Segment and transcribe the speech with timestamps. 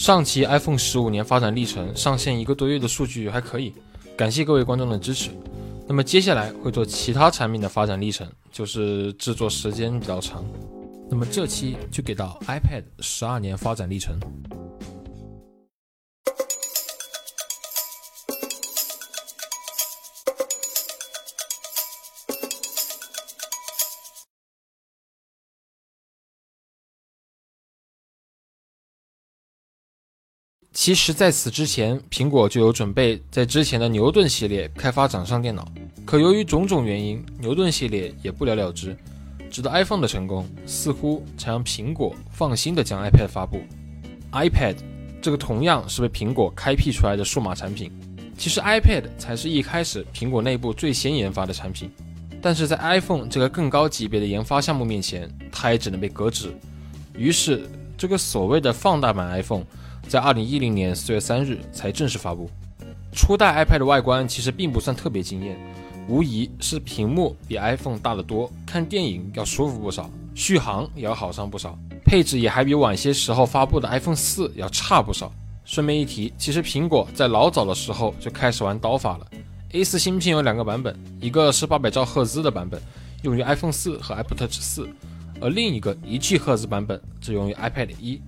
[0.00, 3.70] 上期 iPhone 十五年发展历程上线一个多月的数据还可以，
[4.16, 5.28] 感谢各位观众的支持。
[5.86, 10.42] 那么接下来会做其他产品的发展历程，就是制作时间比较长。
[11.10, 14.18] 那么这期就给到 iPad 十二年发展历程。
[30.82, 35.70] 其实，在此之前，苹果就有准备在之前的牛顿系列开发掌上电脑，
[36.06, 38.96] 可由于种种原因，牛顿系列也不了了之。
[39.50, 43.60] 直到 iPhone 的成功，似乎才让苹果放心的将 iPad 发布。
[44.32, 44.76] iPad
[45.20, 47.92] 这个同样是被苹果开辟出来的数码产品，
[48.38, 51.90] 其实 iPad 才是一开始苹果内部最先研发的产品，
[52.40, 56.50] 但是在 iPhone 这个更高级别的研发项目面前，它也只能被搁置。
[57.14, 57.68] 于是，
[57.98, 59.66] 这个所谓的放大版 iPhone。
[60.10, 62.50] 在二零一零年四月三日才正式发布。
[63.12, 65.56] 初代 iPad 的外观其实并不算特别惊艳，
[66.08, 75.32] 无疑是屏幕比 iPhone 大得多，看电影要舒服不少，续航也要好上不少，配置也还比晚些时候发布的 iPhone 四要差不少。
[75.64, 79.24] 顺便一提，其实苹果在老早的时候就开始玩刀法了。
[79.74, 82.82] A 四芯片有两个版本，一个是八百兆赫兹的版本，
[83.22, 84.88] 用于 iPhone 四和 Apple Touch 四，
[85.40, 88.20] 而另一个一 G 赫兹版本只用于 iPad 一。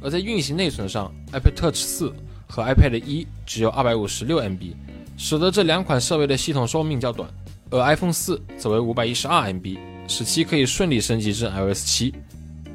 [0.00, 2.12] 而在运行内存上，iPad Touch 4
[2.48, 4.74] 和 iPad 一只有256 MB，
[5.16, 7.28] 使得这两款设备的系统寿命较短。
[7.70, 12.14] 而 iPhone 4则为512 MB，使其可以顺利升级至 iOS 7。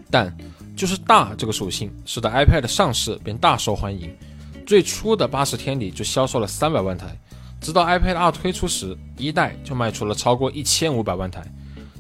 [0.09, 0.33] 但
[0.75, 4.09] 就是大这个属性，使得 iPad 上市便大受欢迎。
[4.65, 7.17] 最初的80天里就销售了300万台，
[7.59, 11.43] 直到 iPad 2推出时，一代就卖出了超过1500万台。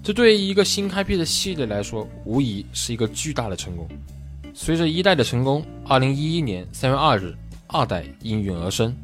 [0.01, 3.87] 这对于一个新开辟的系列来说，无疑是一个巨大的成功。
[4.57, 7.35] 随着一代的成功，二零一一年三月二日，
[7.67, 8.95] 二代应运而生。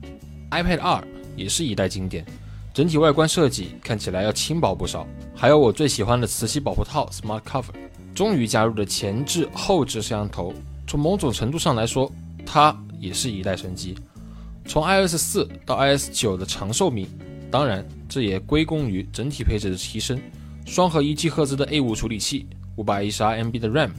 [0.49, 1.03] iPad 二
[1.35, 2.25] 也是一代经典，
[2.73, 7.73] 整体外观设计看起来要轻薄不少，还有我最喜欢的磁吸保护套 Smart Cover，
[8.15, 10.53] 终于加入了前置、后置摄像头。
[10.87, 12.09] 从某种程度上来说，
[12.45, 13.93] 它也是一代神机。
[14.65, 17.09] 从 iOS 四到 iOS 九的长寿命，
[17.51, 20.17] 当然这也归功于整体配置的提升。
[20.65, 22.47] 双核一 G 赫兹的 A 五处理器，
[22.77, 23.91] 五百一十二 MB 的 RAM。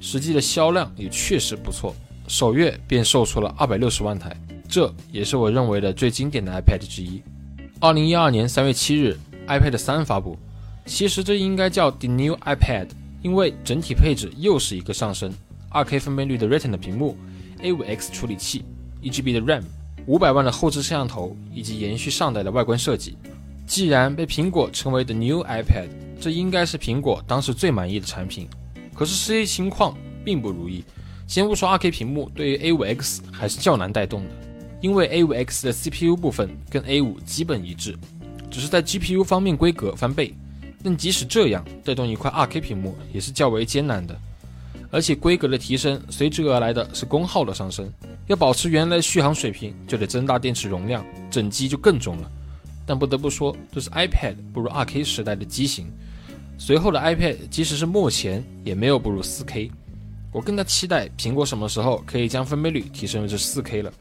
[0.00, 1.94] 实际的销量也确实不错，
[2.28, 4.36] 首月便售出了二百六十万台，
[4.68, 7.22] 这也是我认为的最经典的 iPad 之一。
[7.80, 10.38] 二零一二年三月七日，iPad 三发布，
[10.86, 12.88] 其实这应该叫 The New iPad，
[13.22, 15.32] 因为整体配置又是一个上升，
[15.68, 17.16] 二 K 分辨率的 Retina 屏幕
[17.62, 18.64] ，A 五 X 处理器，
[19.00, 19.62] 一 GB 的 RAM，
[20.06, 23.16] 五百万的后置摄像头，以及延续上代的外观设计。
[23.66, 25.88] 既然被苹果称为 The New iPad，
[26.20, 28.48] 这应该是苹果当时最满意的产品。
[28.96, 30.82] 可是实际情况并不如意。
[31.26, 34.30] 先不说 2K 屏幕，对于 A5X 还是较难带动的，
[34.80, 37.96] 因为 A5X 的 CPU 部分跟 A5 基本一致，
[38.50, 40.32] 只是在 GPU 方面规格翻倍。
[40.82, 44.16] 但即使这样，带动一块 2K 屏幕也是较为艰难的。
[44.92, 47.92] 而且规格的提升随之而来的是功耗的上升，
[48.28, 52.30] 要保持原来续航水平，就得增大电池容量，整机就更重了。
[52.86, 55.90] 但不得不说，这是 iPad 不如 2K 时代的机型。
[56.58, 59.70] 随后的 iPad 即使是目前也没有步入 4K，
[60.32, 63.92] 我更加期待苹果什么时候可以将分辨率提升至 4K 了。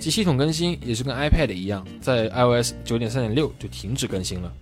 [0.00, 4.52] 其系统更新也是跟 iPad 一样，在 iOS 9.3.6就停止更新了。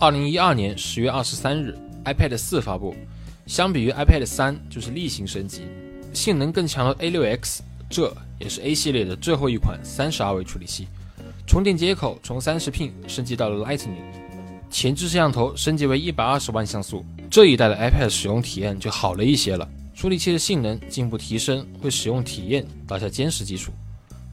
[0.00, 2.94] 2012年10月23日，iPad 4发布，
[3.46, 5.62] 相比于 iPad 3就是例行升级，
[6.12, 10.86] 性能更强的 A6X，这也是 A 系列的最后一款32位处理器，
[11.46, 14.27] 充电接口从 30pin 升级到了 Lightning。
[14.70, 19.68] 前置摄像头升级为一百二十万像素，这一代的 iPad 使用体验就好了一些了。
[19.94, 23.72] 处理器的性能进一步提升，为使用体验打下坚实基础。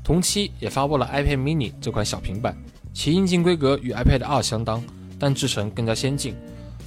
[0.04, 2.56] 同期也发布了 iPad Mini 这款小平板，
[2.94, 4.84] 其硬件规格与 iPad 二相当，
[5.18, 6.36] 但制程更加先进，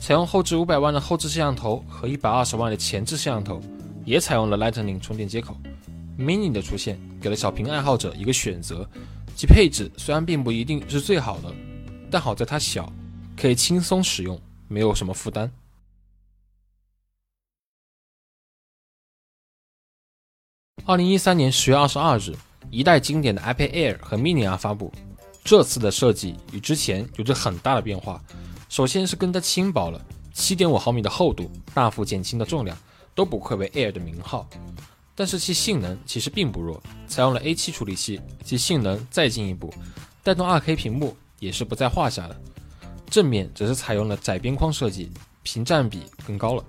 [0.01, 3.61] 采用后置五百万的后置摄像头和一百二十万的前置摄像头，
[4.05, 5.57] 也采用了 Lightning 充电接口。
[6.17, 8.89] Mini 的出现给了小屏爱好者一个选择，
[9.35, 11.53] 其配置虽然并不一定是最好的，
[12.09, 12.93] 但好在它小。
[13.39, 15.49] 可以轻松使用，没有什么负担。
[20.85, 22.35] 二零一三年十月二十二日，
[22.71, 24.93] 一代经典的 iPad Air 和 Mini R 发布。
[25.45, 28.21] 这次的设计与之前有着很大的变化。
[28.69, 30.05] 首先是更加轻薄了，
[30.35, 32.77] 七点五毫米的厚度，大幅减轻的重量，
[33.15, 34.49] 都不愧为 Air 的名号。
[35.15, 39.73] 但是其性能其实并不弱，采用了 A 七处理器，其性能再进一步，
[40.25, 42.41] 带动二 K 屏幕也是不在话下的。
[43.11, 45.11] 正面则是采用了窄边框设计，
[45.43, 46.65] 屏占比更高了。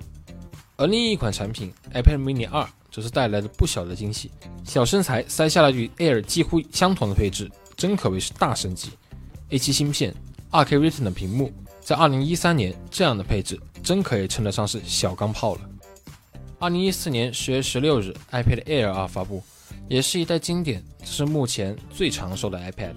[0.77, 4.31] 而另一款产品 iPad Mini 2则是带来了不小的惊喜。
[4.63, 8.91] 小身材塞下了与 Air 几乎相同的配置，真可谓是大升级。
[9.49, 10.15] A7 芯片
[10.51, 11.51] ，2K Retina 屏幕，
[11.81, 15.61] 在2013年这样的配置，真可以称得上是小钢炮了。
[16.59, 19.43] 2014年10月16日，iPad Air 2发布，
[19.89, 22.93] 也是一代经典，是目前最长寿的 iPad。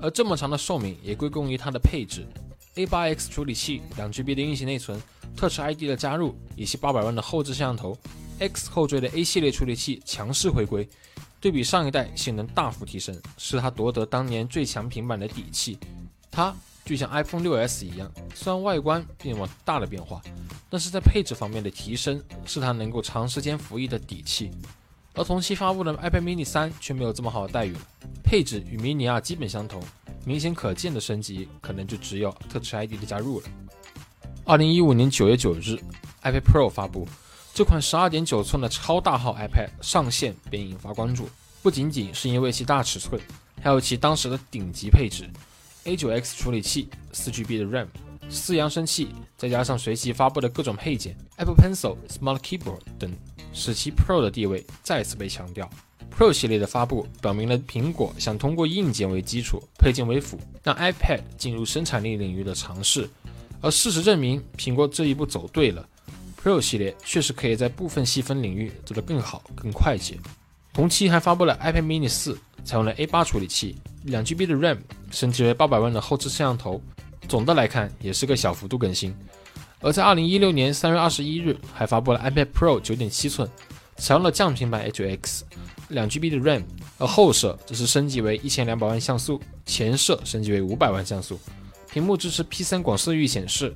[0.00, 2.26] 而这么长的寿命也归功于它的配置
[2.74, 5.00] ：A8X 处理器、2GB 的运行内存、
[5.36, 7.96] Touch ID 的加入，以及800万的后置摄像头。
[8.38, 10.88] X 后缀的 A 系列处理器强势回归，
[11.40, 15.78] 对比上一代性能大幅提升，是它夺得当年最强平板的底气。
[16.30, 16.52] 它
[16.84, 20.20] 就像 iPhone 6s 一样，虽然外观并没有大的变化，
[20.68, 24.50] 但是在配置方面的提升，是它能够长时间服役的底气。
[25.14, 27.80] 而同期发布的 iPad mini 3却没有这么好的待遇了，
[28.24, 29.80] 配置与 mini 2基本相同，
[30.24, 33.46] 明显可见的升级可能就只有 Touch ID 的加入了。
[34.44, 35.78] 二零一五年九月九日
[36.22, 37.06] ，iPad Pro 发布，
[37.54, 41.28] 这款十二点九寸的超大号 iPad 上线便引发关注，
[41.62, 43.20] 不仅仅是因为其大尺寸，
[43.60, 45.28] 还有其当时的顶级配置
[45.84, 47.86] ：A9X 处理器、四 GB 的 RAM、
[48.28, 53.12] 四扬声器，再加上随即发布的各种配件，Apple Pencil、Smart Keyboard 等。
[53.54, 55.68] 使其 Pro 的地位再次被强调。
[56.16, 63.08] Pro 系列的发布表明了苹果想通过硬件为基础、配件为辅，让 iPad 进入生产力领域的尝试。
[63.60, 65.88] 而事实证明，苹果这一步走对了。
[66.40, 70.18] Pro 系列确实可以在部分细分领域做得更好、更快捷。
[70.72, 73.76] 同期还发布了 iPad mini 4，采用了 A8 处理器
[74.06, 74.78] ，2GB 的 RAM，
[75.10, 76.82] 升级为800万的后置摄像头。
[77.28, 79.14] 总的来看，也是个小幅度更新。
[79.80, 83.48] 而在二零一六年三月二十一日，还发布了 iPad Pro 九点七寸，
[83.96, 85.44] 采用了降频版 H X
[85.88, 86.62] 两 GB 的 RAM，
[86.98, 91.38] 而后摄则是升级为一千两百万像素，前摄升级为五百万像素，
[91.92, 93.74] 屏幕支持 P3 广色域显示。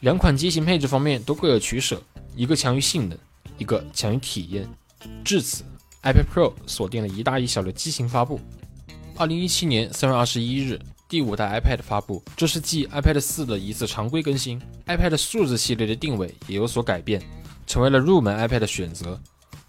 [0.00, 2.00] 两款机型配置方面都各有取舍，
[2.36, 3.18] 一个强于性能，
[3.58, 4.68] 一个强于体验。
[5.24, 5.64] 至此
[6.02, 8.40] ，iPad Pro 锁定了一大一小的机型发布。
[9.16, 10.80] 二零一七年三月二十一日。
[11.08, 14.60] 第五代 iPad 发布，这是继 iPad 四的一次常规更新。
[14.86, 17.22] iPad 数字系列的定位也有所改变，
[17.66, 19.18] 成为了入门 iPad 的选择。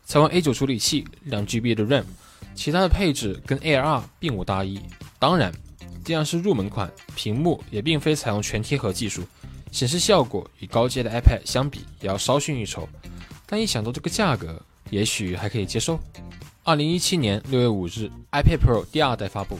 [0.10, 2.04] 采用 A9 处理器，两 GB 的 RAM，
[2.56, 4.82] 其他的配置跟 Air 二并无大异。
[5.20, 5.54] 当然，
[6.04, 9.22] 既然是入门款，屏幕也并非采用全贴合技术，
[9.72, 12.90] 显示效果与高阶的 iPad 相比也要稍逊一筹。
[13.46, 14.60] 但一想到这个价格，
[14.90, 16.00] 也许还可以接受。
[16.64, 19.60] 二零一七年六月五日，iPad Pro 第二代发布。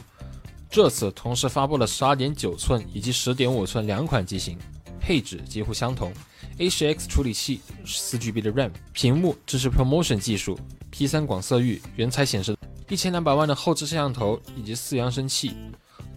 [0.68, 4.58] 这次同时发布了十二点九寸以及十点五寸两款机型，
[5.00, 6.12] 配置几乎相同
[6.60, 10.58] ，A10X 处理器，四 GB 的 RAM，屏幕支持 ProMotion 技术
[10.92, 12.54] ，P3 广色域，原彩显示，
[12.88, 15.52] 一千两百万的后置摄像头以及四扬声器。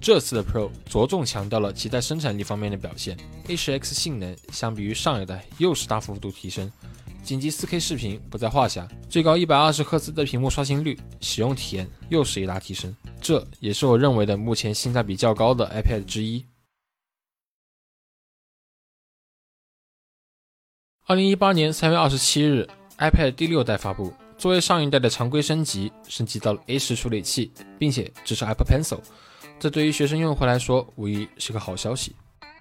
[0.01, 3.17] 这次的 Pro 着重强调了其在生产力方面的表现
[3.47, 6.69] ，A10X 性能相比于上一代又是大幅度提升。
[7.23, 12.93] 紧急 4K 视频不在话下，最高一百二十赫兹的屏幕刷新率，使用体验又是一大提升。
[13.21, 16.43] 这也是我认为的目前性价比较高的 iPad 之一。
[21.05, 22.67] 2018年3月27日
[22.97, 28.99] ，iPad 第六代发布，作为上一代的常规升级，升级到了 A10 处理器，并且支持 Apple Pencil，
[29.59, 32.15] 这对于学生用户来说无疑是个好消息。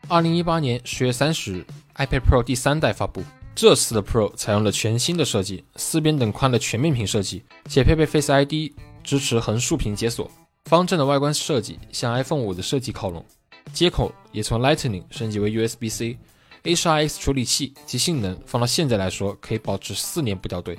[0.08, 3.22] 2018年10月30日，iPad Pro 第三代发布。
[3.54, 8.72] 这次的 Pro 采用了全新的设计，四边等宽的全面屏设计，且配备 Face ID，
[9.04, 10.28] 支持横竖屏解锁。
[10.64, 13.24] 方正的外观设计向 iPhone 五的设计靠拢，
[13.72, 16.18] 接口也从 Lightning 升级为 USB-C。
[16.64, 20.78] H2X 处理器及性能放到现在来说，可以保持四年不掉队，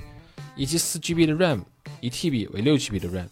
[0.56, 1.60] 以及 4GB 的 RAM，
[2.00, 3.28] 一 TB 为 6GB 的 RAM。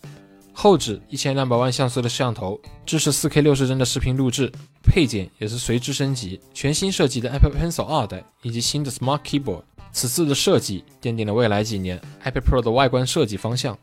[0.55, 6.39] 后置一千两百万像素的摄像头，支持 4K 六十帧的视频录制，配件也是随之升级。
[6.53, 13.77] 全新设计的 Apple Pencil 二代以及新的 Smart Keyboard，此次的设计奠定了未来几年 iPad Pro 的外观设计方向。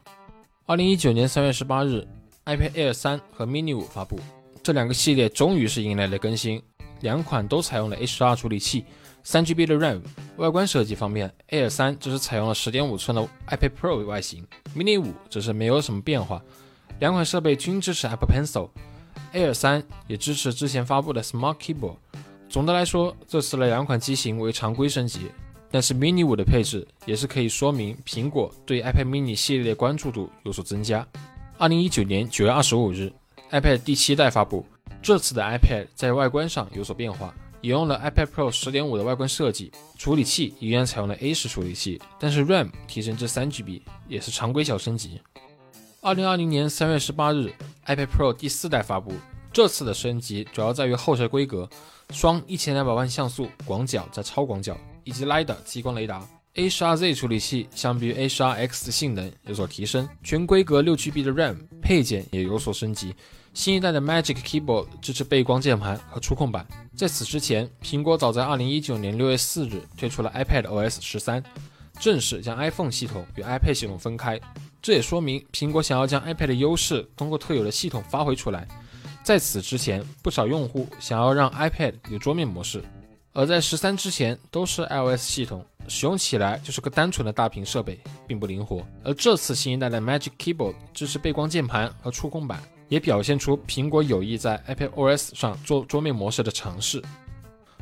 [0.67, 2.07] 二零一九年三月十八日
[2.45, 4.19] ，iPad Air 三和 Mini 五发布，
[4.61, 6.61] 这两个系列终于是迎来了更新，
[7.01, 8.85] 两款都采用了 A 十二处理器，
[9.23, 10.01] 三 GB 的 RAM。
[10.37, 16.41] 外观设计方面，Air 三只是采用了十点五寸的 iPad Pro 外形，Mini 五则是没有什么变化。
[16.99, 21.95] 两款设备均支持 Apple Pencil，Air 三也支持之前发布的 Smart Keyboard。
[22.49, 25.31] 总的来说，这次的两款机型为常规升级，
[25.69, 31.07] 但是 Mini 五的配置也是可以说明苹果对 iPad Mini 系列的关注度有所增加。
[31.57, 33.11] 二零一九年九月二十五日
[33.51, 34.65] ，iPad 第七代发布，
[35.01, 45.19] 这次的 iPad 在外观上有所变化，引用了 iPad Pro 十点五的外观设计，处理器依然采用了 A 十处理器，但是 RAM 提升至三 GB，也是常规小升级。
[46.01, 47.51] 二零二零年三月十八日
[47.85, 49.13] ，iPad Pro 第四代发布。
[49.51, 51.67] 这次的升级主要在于后摄规格，
[52.11, 56.25] 双一千两百万像素广角加超广角，以及 LiDAR 激光雷达。
[56.59, 63.15] A12Z 处理器相比于 A12X 的性能有所提升，全规格 6GB 的 RAM 配件也有所升级。
[63.53, 66.67] 新一代的 Magic Keyboard 支持背光键盘和触控板。
[66.97, 71.41] 在此之前，苹果早在2019年6月4日推出了 iPad OS 13，
[71.97, 74.37] 正式将 iPhone 系统与 iPad 系统分开。
[74.81, 78.67] 这也说明苹果想要将 iPad 的优势通过特有的系统发挥出来。
[79.23, 82.83] 在此之前，不少用户想要让 iPad 有桌面模式。
[83.31, 88.83] 而在十三之前都是 iOS 系统，使用起来就是个单纯的大屏设备，并不灵活。
[89.03, 97.01] 而这次新一代的 Magic Keyboard 支持背光键盘和触控板，也表现出苹果有意在 iPadOS 上做桌面模式的尝试。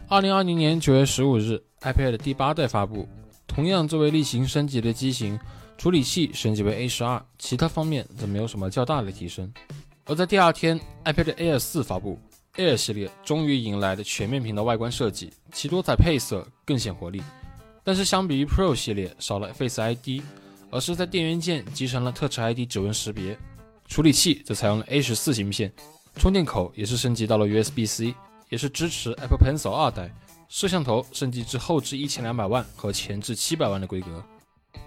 [0.10, 3.08] 二零二零年九月十五日，iPad 第八代发布，
[3.48, 5.39] 同样作为例行升级的机型，
[5.77, 9.51] 处理器升级为 A 十二，其他方面则没有什么较大的提升。
[10.06, 12.20] 而在第二天，iPad Air 四发布。
[12.58, 17.22] Air 系列终于迎来了全面屏的外观设计，其多彩配色更显活力。
[17.84, 20.22] 但是相比于 Pro 系列少了 Face ID，
[20.70, 23.38] 而是在电源键集成了 Touch ID 指纹识别。
[23.88, 25.72] 处理器则采用了 A 十四芯片，
[26.18, 28.14] 充电口也是升级到了 USB-C，
[28.50, 30.14] 也是支持 Apple Pencil 二代。
[30.50, 34.24] 摄像头升级至后置一千两百万和前置七百万的规格。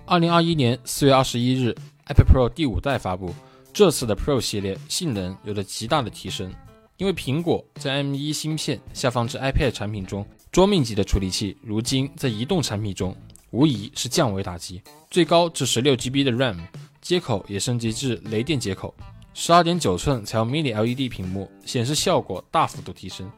[0.07, 1.75] 二零二一年四月二十一日
[2.09, 3.35] ，iPad Pro 第五代发布，
[3.73, 6.53] 这次的 Pro 系列性能有着极大的提升。
[7.01, 13.17] 因为苹果在 M1 芯片下放至 iPad 产品中，桌面级的处理器如今在移动产品中
[13.53, 14.83] 无疑是降维打击。
[15.11, 16.59] 最高至 16GB 的 RAM
[17.01, 18.95] 接口也升级至雷电接口
[19.35, 23.33] ，12.9寸采用 Mini LED 屏幕，显示效果大幅度提升。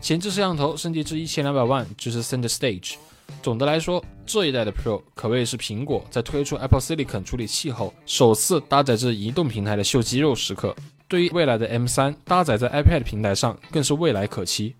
[0.00, 2.94] 前置摄像头升级至1200万，支持 Center Stage。
[3.40, 10.74] 总的来说，这一代的 Pro 可谓是苹果在推出 Apple Silicon 处理器后首次搭载至移动平台的秀肌肉时刻。
[11.08, 14.74] 对于未来的 M3 搭载在 iPad 平台上，更是未来可期。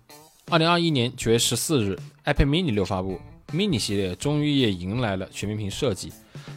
[0.47, 3.19] 二零二一年九月十四日，iPad Mini 六发布
[3.53, 6.11] ，Mini 系列终于也迎来了全面屏设计，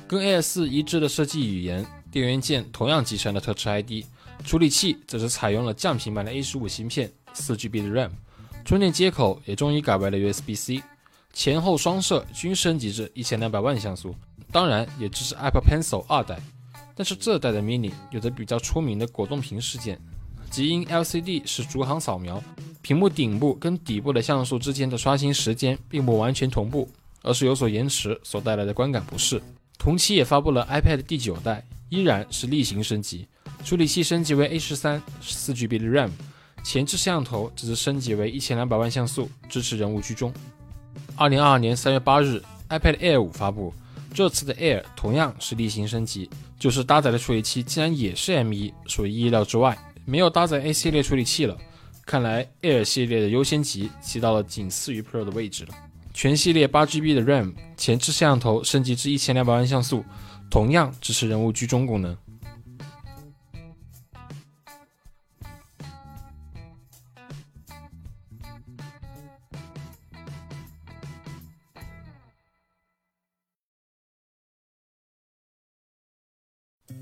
[0.09, 4.05] 跟 Air 四一致的设计语言，电源键同样集成了 Touch ID，
[4.45, 8.11] 处理器则是采用了降频版的 A 十五芯片，四 GB 的 RAM，
[8.65, 10.83] 充电接口也终于改为了 USB-C，
[11.33, 14.15] 前后双摄均升级至一千两百万像素，
[14.51, 16.41] 当然也支持 Apple Pencil 二代。
[17.01, 19.99] 但是这代的 mini 有着比较出名的果冻屏事件，
[20.51, 22.45] 即因 LCD 是逐行扫描，
[22.83, 26.87] 屏幕顶部跟底部的像素之间的刷新时间并不完全同步，
[27.23, 29.43] 而是有所延迟所带来的观感不适。
[29.79, 33.27] 同期也发布了 iPad 第九代，依然是例行升级，
[33.65, 36.11] 处理器升级为 A 十三，四 GB 的 RAM，
[36.63, 40.31] 前置摄像头只是升级为一千两百万像素，支持人物居中。
[41.17, 43.73] 二零二二年三月八日，iPad Air 五发布。
[44.13, 51.57] 这次的 Air 同样是例行升级，就是搭载的处理器竟然也是 M1，属于意料之外，没有搭载 A 系列处理器了。
[52.05, 55.75] 看来 Air 系列的优先级提到了仅次于 Pro 的位置了。
[56.13, 60.05] 全系列 8GB 的 RAM，前置摄像头升级至1200万像素，
[60.51, 62.17] 同样支持人物居中功能。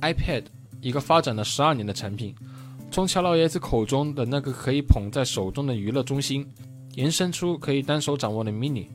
[0.00, 0.44] iPad，
[0.80, 2.34] 一个发展了十二年的产品，
[2.90, 6.46] 从乔老爷子口中的那个可以捧在手中的娱乐中心，
[6.94, 8.86] 延伸出可以单手掌握的 Mini，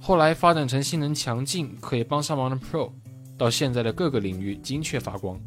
[0.00, 2.90] 后来发展成性能强劲、可以帮上忙的 Pro，
[3.36, 5.40] 到现在的各个领域精确发光，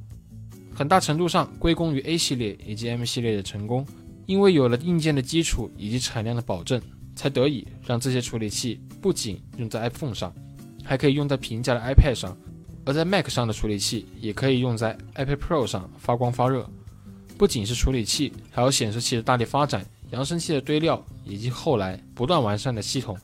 [0.74, 3.86] 很大程度上归功于 A 系列以及 M 系列的成功，
[4.26, 6.82] 因为有了硬件的基础以及产量的保证，
[7.16, 10.34] 才得以让这些处理器不仅用在 iPhone 上，
[10.84, 12.38] 还可以用在平价的 iPad 上。
[12.84, 16.68] 而在 Mac 上的处理器也可以用在 iPad Pro 上发光发热。
[17.38, 23.18] 不仅是处理器，还有显示器的大力发展、扬声器的堆料，以及后来不断完善的系统，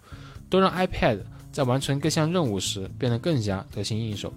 [0.49, 1.21] 都让 iPad
[1.51, 4.33] 在完成各项任务时变得更加得心应手。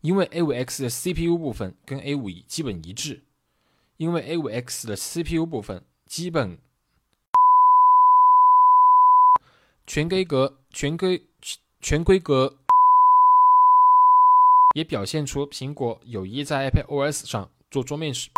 [0.00, 3.22] 因为 A5X 的 CPU 部分跟 A5 基本一致，
[3.98, 6.58] 因为 A5X 的 CPU 部分基本。
[9.92, 11.20] 全规格、全规、
[11.80, 12.56] 全规格，
[14.76, 18.30] 也表现出苹果有意在 iPad OS 上做桌面时。